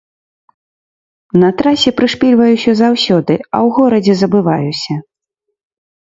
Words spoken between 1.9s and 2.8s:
прышпільваюся